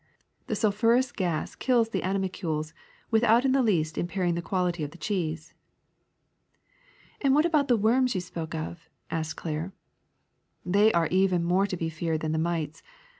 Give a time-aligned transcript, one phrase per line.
[0.47, 2.73] The sulphurous gas kills the animalcules
[3.13, 5.53] mthout in the least impairing the quality of the cheese.''
[6.13, 9.73] *^ And Avhat about the worms you spoke of f asked Claire.
[10.67, 12.81] ^'They are even more to be feared than the mites.